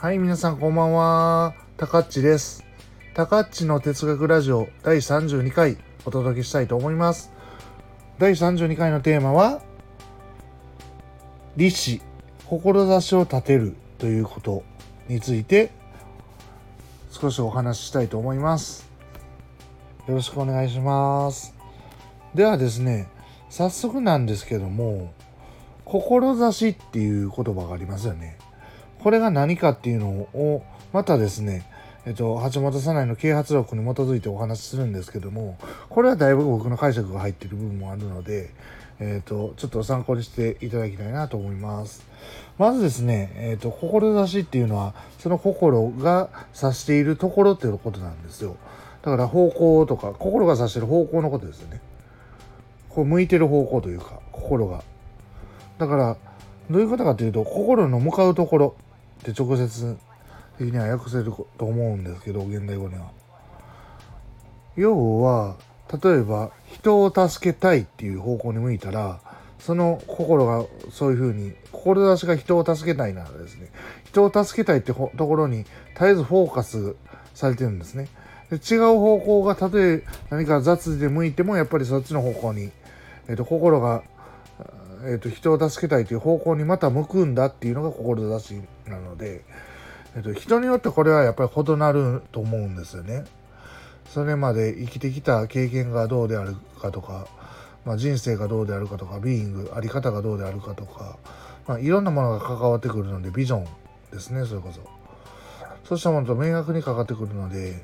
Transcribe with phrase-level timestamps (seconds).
[0.00, 1.54] はい、皆さんこんばんは。
[1.76, 2.64] たかっちです。
[3.14, 7.32] たかっちの哲学ラジオ第32回お届けしたいと思います。
[8.16, 9.60] 第32回のテーマは、
[11.56, 12.02] 立志、
[12.46, 14.62] 志を立てるということ
[15.08, 15.72] について
[17.10, 18.88] 少しお話ししたいと思います。
[20.06, 21.56] よろしくお願いします。
[22.36, 23.08] ではですね、
[23.50, 25.12] 早速なんですけども、
[25.84, 28.38] 志っていう言葉がありますよね。
[29.02, 30.62] これが何かっていうのを
[30.92, 31.64] またですね、
[32.06, 35.58] えっと、橋本早苗の啓発録に基づいてお話しするんですけども
[35.88, 38.50] これはだいぶ僕の解釈が入っている部分もあるので、
[39.00, 42.06] えっと、ちょっと参考にしていただきたいなと思います。
[42.58, 46.28] まずですね、えっと、志っていうのはその心が
[46.60, 48.56] 指しているところっていうことなんですよ。
[49.02, 51.80] だから方向とか心が指している方向のことですよね。
[52.88, 54.82] こう向いてる方向というか心が。
[55.78, 56.16] だから
[56.68, 58.76] どういうことかというと心の向かうところ
[59.20, 59.96] って直接
[60.58, 63.10] 的には訳せると思うんですけど現代語には。
[64.76, 65.56] 要は
[66.02, 69.20] 例えば人を助けたいっていう方向に向いたら
[69.58, 73.70] その心がそういうふうに志が人を助けたいならですね
[74.04, 76.94] 人を助けたいってところに絶えずフォーカス
[77.34, 78.08] されてるんですね。
[78.50, 82.70] で違う方向がたとえ何か雑で向いてもやっぱりそっちの方向に、
[83.26, 84.02] えー、と心が
[85.04, 89.44] えーと、人を助けたいという方向にまた向くんだっていうのが志なので、
[90.16, 93.24] えーと、人によってこれはやっぱり異なると思うんですよね。
[94.08, 97.28] それまで生きてきた経験がどうであるかとか、
[97.84, 101.18] まあ、人生がどうであるかとかビーイングあり方がどうであるかとか、
[101.66, 103.64] まあ、いろんなものが関わってくるのでビジョン
[104.10, 104.80] ですねそれこそ。
[105.84, 107.82] そうしたものと明確にかかってくるので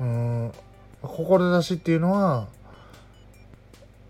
[0.00, 0.52] うん
[1.00, 2.48] 志っていうのは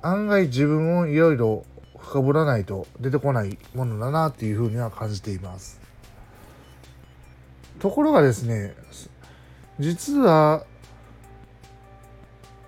[0.02, 1.64] 案外自分をいろいろ
[2.06, 5.80] 深掘らないと出てこないものだなっていうふうには感じています。
[7.80, 8.74] ところがですね
[9.78, 10.64] 実は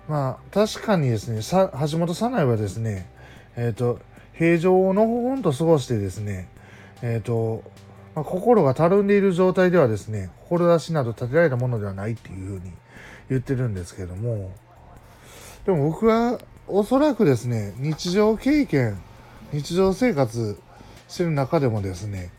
[0.07, 3.09] まあ確かにですねさ橋本早苗はですね
[3.55, 3.99] えっ、ー、と
[4.33, 6.49] 平常をのほほんと過ごしてですね
[7.01, 7.63] えっ、ー、と、
[8.15, 12.71] まあ、心がたるんでいる状態ではですね志など立てられたものではないっていうふうに
[13.29, 14.51] 言ってるんですけども
[15.65, 19.01] でも僕はおそらくですね日常経験
[19.51, 20.59] 日常生活
[21.07, 22.31] してる中でもですね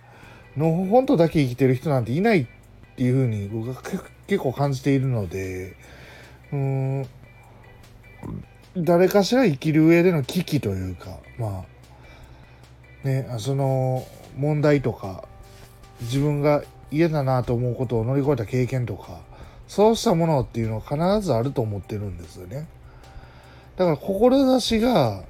[0.56, 2.46] のほほんとだけ生きてる人なんていないっ
[2.96, 3.82] ていうふうに僕は
[4.26, 5.76] 結構感じているので
[6.52, 7.08] うん
[8.76, 11.64] 誰かしら生きる上での危機というかま
[13.04, 14.06] あねその
[14.36, 15.24] 問題とか
[16.02, 19.20] 自分が嫌だなと思うことを乗り越えた経験とか
[19.68, 22.66] そうしたものっていうのは必ずあると思ってるんですよね。
[23.76, 25.22] だから志が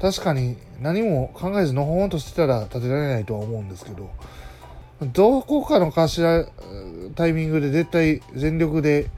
[0.00, 4.10] 確かに何も考えずのほほんとしてたら立てられないとは思うんですけど
[5.12, 6.46] どこかのかしら
[7.14, 9.10] タイミングで絶対全力で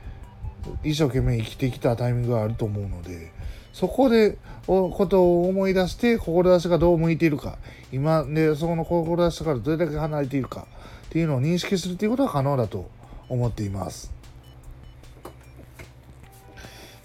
[0.84, 3.32] 一生懸命生きてきたタイミングがあると思うので
[3.72, 4.36] そこで
[4.66, 7.58] ことを思い出して志がどう向いているか
[7.92, 10.66] 今でそこの志からどれだけ離れているか
[11.06, 12.88] っていうのを認識するっていうことは可能だと
[13.28, 14.12] 思っています。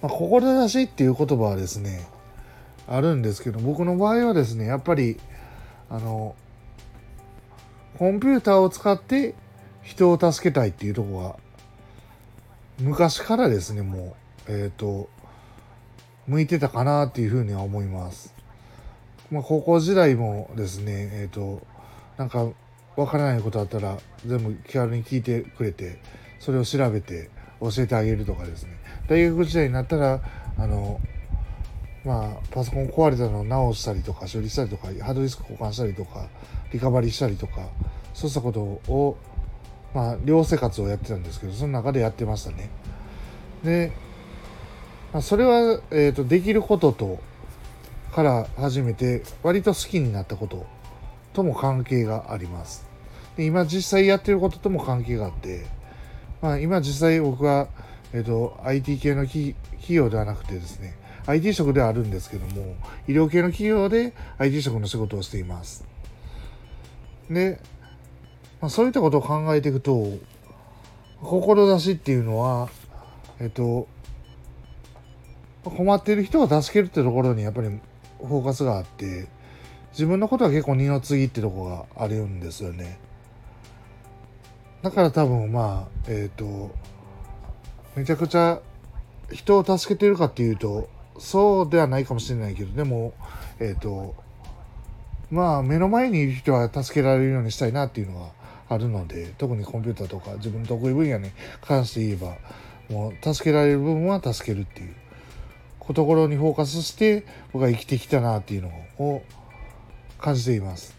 [0.01, 2.07] まあ、志っていう言葉はですね
[2.87, 5.19] あるんですけど僕の場合はですねやっぱり
[5.89, 6.35] あの
[7.97, 9.35] コンピューターを使って
[9.83, 11.35] 人を助けたいっていうとこが
[12.79, 14.15] 昔からですねも
[14.47, 15.09] うえっ、ー、と
[16.27, 18.33] 向いてたかなっていうふうには思います。
[19.31, 21.65] まあ、高校時代もですねえっ、ー、と
[22.17, 22.47] なんか
[22.95, 25.99] わからないことあったら全部気軽に聞いてくれて
[26.39, 27.29] それを調べて
[27.59, 30.21] 教えてあげるとかですね大学時代になったら
[30.57, 30.99] あの
[32.05, 36.27] まあ、パソコン壊れたのを直したりとか処理したりとかハードディスク交換したりとか
[36.71, 37.67] リカバリーしたりとか
[38.13, 39.17] そうしたことを、
[39.93, 42.69] まあ、寮生活をやってたんですけどその中でやってましたね。
[43.63, 43.91] で、
[45.11, 47.19] まあ、それは、えーと、できることと
[48.13, 50.65] から始めて割と好きになったこと
[51.33, 52.85] とも関係があります。
[53.35, 55.65] で今実際やってることとも関係があって、
[56.41, 57.67] まあ、今実際僕は、
[58.13, 59.55] えーと、IT 系の企
[59.89, 60.95] 業ではなくてですね
[61.27, 62.75] IT 職ではあるんですけども
[63.07, 65.85] 医療系の企業で IT 職の仕事をしています。
[67.29, 67.59] で、
[68.61, 70.07] まあ、そういったことを考えていくと
[71.21, 72.69] 志っていうのは
[73.39, 73.87] えっと
[75.63, 77.69] 困っている人を助けるってところにやっぱり
[78.19, 79.27] フォーカスがあって
[79.91, 82.99] 自分のことは結構二の次ってとこがあるんですよね。
[84.83, 86.75] だから多分まあえっ、と
[87.95, 88.59] めちゃくちゃ
[89.31, 93.13] 人を助けてるかっていうとそうではないかもしれないけどでも
[93.59, 94.15] えっ、ー、と
[95.31, 98.29] まあ目の前にいる人は助けられるようにしたいなっていうのは
[98.69, 101.29] あるので特にコンピューターとか自分の得意分野に
[101.61, 102.37] 関して言えば
[102.89, 109.23] もう助けられる部分は助けるっていうところにフォーカスして僕は生きてきたなっていうのを
[110.19, 110.95] 感じています。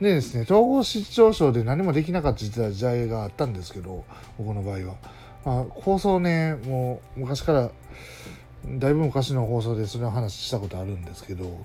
[0.00, 2.38] でですね統合失調症で何もできなかった
[2.70, 4.04] 時代があったんですけど
[4.38, 4.94] 僕の場合は、
[5.44, 7.70] まあ、放送ねもう昔から
[8.74, 11.64] だいぶ昔の放送でそれの話したことあるんですけど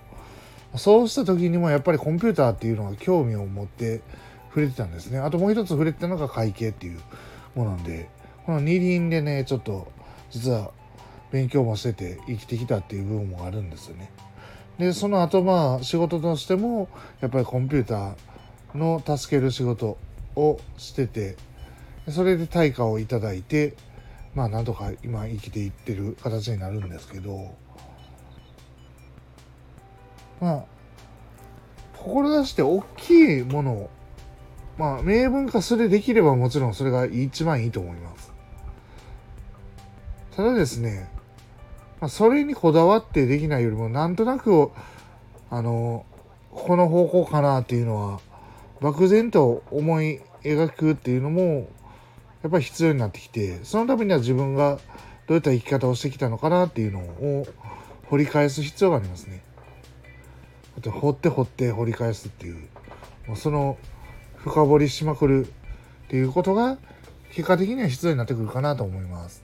[0.75, 4.01] そうした時にもやっぱりコンピューターっていうのが興味を持って
[4.49, 5.17] 触れてたんですね。
[5.19, 6.99] あともう一つ触れてたのが会計っていう
[7.55, 8.09] ものんで
[8.45, 9.91] この二輪でねちょっと
[10.29, 10.71] 実は
[11.31, 14.11] 勉強もしてて生きてきたっていう部分もあるんですよね。
[14.77, 16.87] でその後まあ仕事としても
[17.21, 19.97] やっぱりコンピューターの助ける仕事
[20.35, 21.35] をしてて
[22.09, 23.75] それで対価をいただいて
[24.35, 27.55] まあなんとか今生きていってる形になるんですけど
[30.41, 30.63] まあ
[31.97, 33.89] 志して大きいものを
[34.77, 38.33] まあ明文化するできればもちろんそれが一番いいと思います。
[40.35, 41.07] ただですね、
[42.01, 44.71] まあ、それにこだわってできないよりもなんとなく
[45.51, 46.05] あの
[46.49, 48.19] この方向かなっていうのは
[48.81, 51.67] 漠然と思い描くっていうのも
[52.43, 54.77] やっぱり必要になってきてそのためには自分が
[55.27, 57.47] どういった生き方をしてきたのかなっていうのを
[58.09, 59.41] 掘り返す必要がありますね。
[60.85, 62.67] 掘って掘って掘り返すっていう
[63.27, 63.77] もうその
[64.35, 65.49] 深掘りしまくるっ
[66.09, 66.77] ていうことが
[67.31, 69.41] 結果的には必要になってくるかなと思います。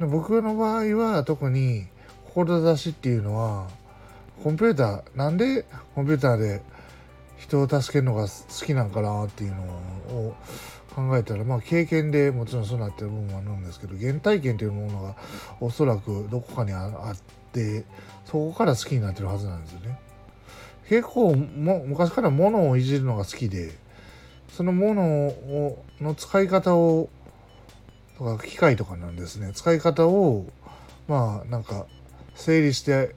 [0.00, 1.88] 僕の場合は特に
[2.26, 3.68] 志っていうのは
[4.44, 6.62] コンピューターなんでコンピューターで
[7.38, 10.36] 人を助けるのが好きなんかなっていうのを
[10.94, 15.14] 考えたらまあ経験でもちろんそうなってる部分もあるんですけど原体験というものが
[15.60, 17.16] おそらくどこかにあっ
[17.52, 17.84] て
[18.24, 19.98] そこから好きになってるはずなんですよね。
[20.88, 23.72] 結構も昔から物をいじるのが好きで
[24.48, 27.10] その物をの使い方を
[28.16, 30.46] とか機械とかなんですね使い方を
[31.06, 31.86] まあなんか
[32.34, 33.14] 整理して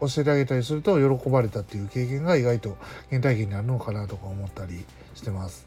[0.00, 2.76] 教えてあげたりすると喜ばれたっていう経験が意外と
[3.10, 4.84] 原体験になるのかなとか思ったり
[5.14, 5.66] してます。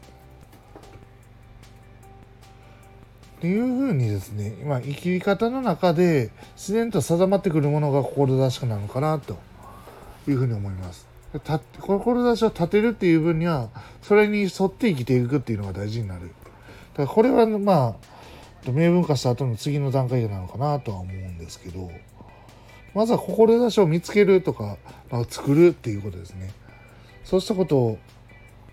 [3.38, 9.36] っていうふうにですね今生き方の中で自然と定まってくるものが志なのかなと
[10.28, 11.08] いうふうに思います。
[11.80, 13.70] 志を立てるっていう分には
[14.02, 16.30] それに沿って生きていくっていうのが大事になる。
[16.94, 17.96] だからこれはま
[18.64, 21.90] あ明文化した後の次の段階なのかなとは思うんですけど。
[22.94, 24.76] まずは志を見つけるとか、
[25.10, 26.52] まあ、作るっていうことですね。
[27.24, 27.98] そうしたこと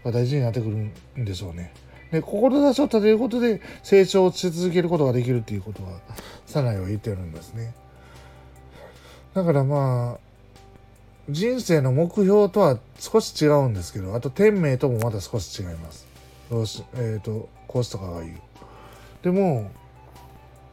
[0.03, 0.75] が大事になってくる
[1.21, 1.73] んでしょうね。
[2.11, 5.99] で志を立てることで成長し続けることができるっていうことは
[6.47, 7.73] サナイは言ってるんですね。
[9.33, 10.29] だからまあ
[11.29, 16.07] 人生の目標とは少し違うんですけどあと天命ともまた少し違います。
[16.49, 18.39] どうしえっ、ー、と講師とかが言う。
[19.21, 19.69] でも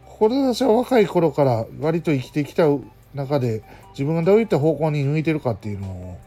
[0.06, 2.64] 志は若い頃から割と生きてきた
[3.17, 6.19] 中で自分がどういった方向に向いてるかっていうのを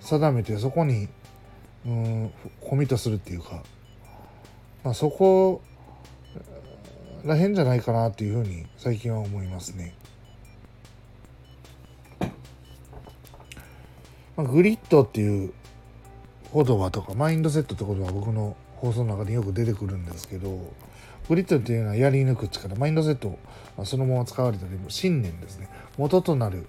[0.00, 1.08] 定めてそこに
[1.86, 3.62] うんコミットするっていうか、
[4.84, 5.62] まあ、そこ
[7.24, 9.94] らへんじゃないかなっていうふうに最近は思いますね。
[14.36, 15.52] まあ、グリッドっていう
[16.54, 20.72] 言葉とかマインドセットってことは僕の放送の中でよく出てくるんですけど
[21.28, 23.38] グリッドっていうのはやり抜く力マインドセット
[23.84, 26.66] そのまま使われたり信念ですね元となる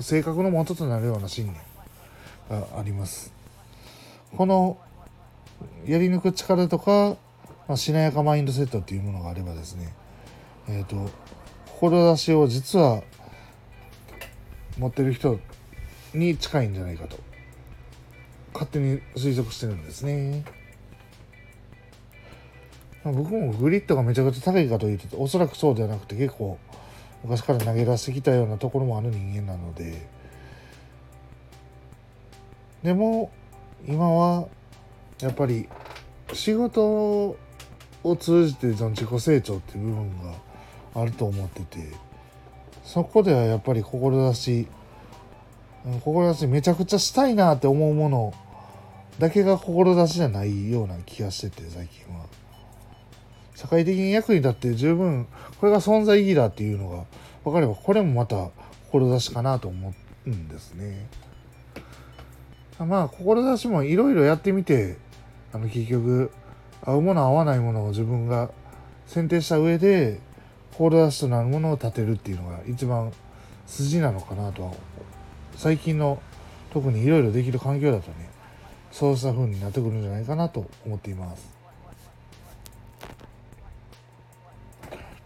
[0.00, 3.32] 性格の元となるような信念があります
[4.36, 4.78] この
[5.86, 7.16] やり抜く力とか、
[7.66, 9.92] まあ、しなやかマインドセットっていうものがあればですね
[10.68, 11.10] えっ、ー、と
[11.80, 13.02] 志を実は
[14.78, 15.40] 持ってる人
[16.14, 17.18] に近いんじゃないかと
[18.52, 20.44] 勝手に推測してるんですね。
[23.04, 26.58] 僕もグリッドがめちゃくちゃ高いかというとおそらくそうではなくて結構
[27.22, 30.06] 昔から投げ出してきたようなところもある人間なので
[32.82, 33.30] でも
[33.86, 34.48] 今は
[35.20, 35.68] やっぱり
[36.32, 37.36] 仕事
[38.02, 40.34] を通じてその自己成長っていう部分が
[40.94, 41.78] あると思ってて
[42.84, 44.66] そこではやっぱり志
[45.84, 48.34] 志めちゃくちゃしたいなって思うもの
[49.18, 52.26] だけが志じゃないような気がしてて最近は。
[53.60, 55.26] 社会的に役に立って十分
[55.58, 57.04] これが存在意義だっていうのが
[57.44, 58.48] 分かればこれもまた
[58.90, 59.92] 志かなと思
[60.26, 61.06] うんですね。
[62.78, 64.96] まあ志もいろいろやってみて
[65.52, 66.30] あの結局
[66.82, 68.50] 合うもの合わないものを自分が
[69.06, 70.20] 選定した上で
[70.72, 73.12] 志となるものを立てるっていうのが一番
[73.66, 74.72] 筋なのかなとは
[75.56, 76.22] 最近の
[76.72, 78.30] 特にいろいろできる環境だとね
[78.90, 81.59] そうした風になってくるんじゃないかなと思っています。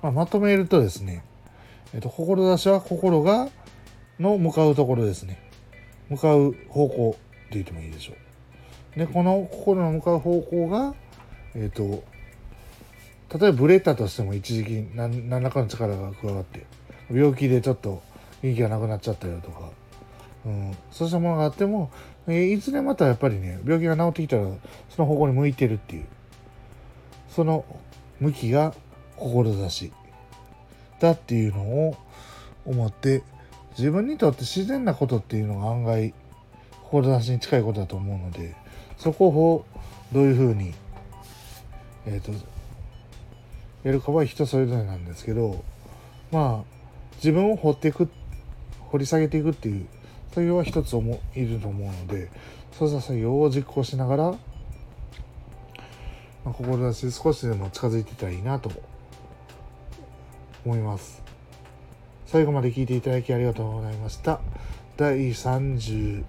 [0.04, 1.24] まあ、まとめるとですね、
[1.94, 3.48] えっと、志は心が
[4.20, 5.40] の向かうところですね。
[6.10, 8.12] 向かう方向って言ってもいいでしょ
[8.96, 8.98] う。
[8.98, 10.94] で、この心の向かう方向が、
[11.54, 12.04] えっと、
[13.38, 16.66] 例えばブレたとしても一時期何らかの力が加わって
[17.10, 18.02] 病気でちょっと
[18.42, 19.70] 元気がなくなっちゃったよとか、
[20.44, 21.90] うん、そうしたものがあっても、
[22.28, 24.48] えいずれまたやっぱりね病気が治ってきたら
[24.90, 26.04] その方向に向いてるっていう
[27.30, 27.64] その
[28.20, 28.74] 向きが
[29.16, 29.92] 志。
[31.00, 31.96] だっていうのを
[32.64, 33.22] 思って
[33.76, 36.14] 自分にとって自然なことっていうのが案外
[36.90, 38.54] 志に近いことだと思うので
[38.96, 39.64] そこを
[40.12, 40.72] どういうふうに、
[42.06, 42.30] えーと、
[43.82, 45.64] やるかは人それぞれなんですけど
[46.30, 46.74] まあ
[47.16, 48.08] 自分を掘っていく
[48.90, 49.86] 掘り下げていくっていう
[50.30, 52.30] 作業は一つもいると思うので
[52.72, 54.38] そうした作業を実行しながら、ま
[56.46, 58.70] あ、志少しでも近づいてたらいいなと
[60.64, 61.22] 思います。
[62.26, 64.40] 最後まで聞いていただきありがとうございました。
[64.96, 66.24] 第32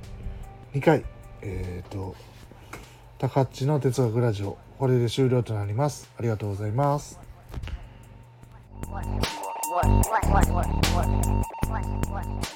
[0.84, 1.04] 回。
[1.42, 2.15] えっ、ー、と
[3.18, 4.58] 高っちの哲学ラジオ。
[4.77, 6.10] これで終了となります。
[6.18, 7.20] ありがとうございます。
[8.89, 10.25] What what what?
[10.30, 10.51] What?
[10.51, 10.68] What?
[10.94, 11.08] What?
[11.70, 11.86] What?
[12.10, 12.10] What?
[12.12, 12.54] What?